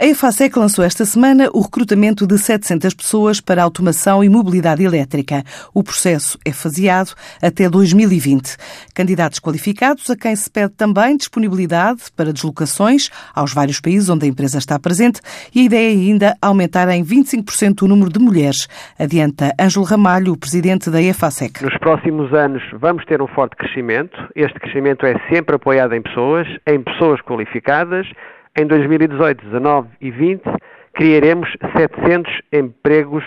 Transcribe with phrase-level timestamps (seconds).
[0.00, 5.42] A EFASEC lançou esta semana o recrutamento de 700 pessoas para automação e mobilidade elétrica.
[5.74, 8.56] O processo é faseado até 2020.
[8.94, 14.28] Candidatos qualificados a quem se pede também disponibilidade para deslocações aos vários países onde a
[14.28, 15.20] empresa está presente
[15.52, 18.68] e a ideia é ainda aumentar em 25% o número de mulheres.
[18.96, 21.60] Adianta Ângelo Ramalho, o presidente da EFASEC.
[21.64, 24.16] Nos próximos anos vamos ter um forte crescimento.
[24.36, 28.06] Este crescimento é sempre apoiado em pessoas, em pessoas qualificadas
[28.56, 30.42] em 2018, 19 e 20
[30.94, 33.24] criaremos 700 empregos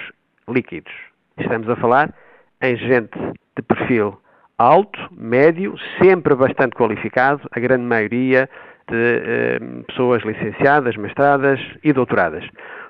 [0.47, 0.91] líquidos.
[1.37, 2.13] Estamos a falar
[2.61, 3.17] em gente
[3.55, 4.17] de perfil
[4.57, 8.47] alto, médio, sempre bastante qualificado, a grande maioria
[8.87, 12.43] de eh, pessoas licenciadas, mestradas e doutoradas.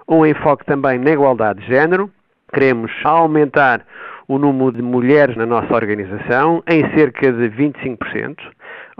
[0.07, 2.11] Um enfoque também na igualdade de género.
[2.53, 3.85] Queremos aumentar
[4.27, 8.37] o número de mulheres na nossa organização em cerca de 25%.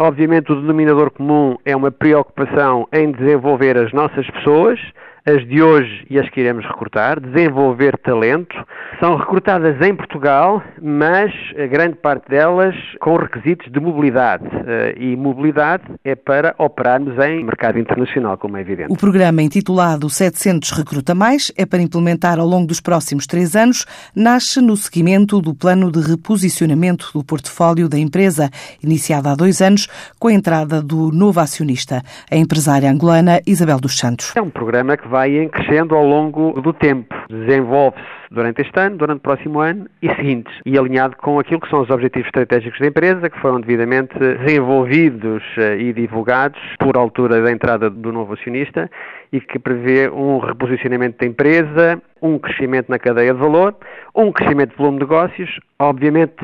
[0.04, 4.80] Obviamente, o denominador comum é uma preocupação em desenvolver as nossas pessoas,
[5.26, 8.56] as de hoje e as que iremos recrutar, desenvolver talento.
[9.00, 14.44] São recrutadas em Portugal, mas a grande parte delas com requisitos de mobilidade.
[14.68, 18.92] Eh, e mobilidade é para operarmos em mercado internacional, como é evidente.
[18.92, 23.86] O programa intitulado 700 Recruta Mais é para implementar ao longo dos próximos três anos.
[24.16, 28.50] Nasce no seguimento do plano de reposicionamento do portfólio da empresa,
[28.84, 29.88] iniciado há dois anos,
[30.20, 34.34] com a entrada do novo acionista, a empresária angolana Isabel dos Santos.
[34.36, 37.14] É um programa que vai crescendo ao longo do tempo.
[37.30, 41.70] Desenvolve-se durante este ano, durante o próximo ano e seguintes, e alinhado com aquilo que
[41.70, 47.42] são os objetivos estratégicos da empresa, que foram devidamente desenvolvidos eh, e divulgados por altura
[47.42, 48.90] da entrada do novo acionista
[49.34, 53.76] e que prevê um reposicionamento da empresa, um crescimento na cadeia de valor,
[54.16, 56.36] um crescimento de volume de negócios, obviamente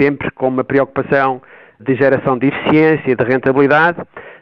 [0.00, 1.40] sempre com uma preocupação
[1.80, 3.98] de geração de eficiência e de rentabilidade,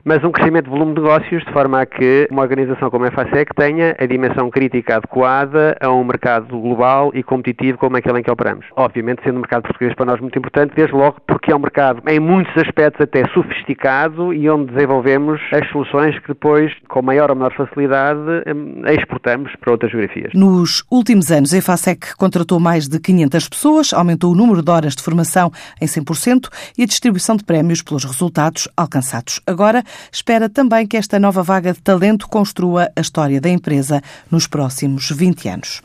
[0.07, 3.11] mas um crescimento de volume de negócios de forma a que uma organização como a
[3.11, 8.23] FASEC tenha a dimensão crítica adequada a um mercado global e competitivo como aquele em
[8.23, 8.65] que operamos.
[8.77, 12.01] Obviamente, sendo o mercado português para nós muito importante, desde logo porque é um mercado
[12.09, 17.35] em muitos aspectos até sofisticado e onde desenvolvemos as soluções que depois, com maior ou
[17.35, 20.31] menor facilidade, hum, exportamos para outras geografias.
[20.35, 24.95] Nos últimos anos, a FASEC contratou mais de 500 pessoas, aumentou o número de horas
[24.95, 25.51] de formação
[25.83, 26.49] em 100%
[26.79, 29.41] e a distribuição de prémios pelos resultados alcançados.
[29.45, 34.47] Agora, espera também que esta nova vaga de talento construa a história da empresa nos
[34.47, 35.83] próximos 20 anos.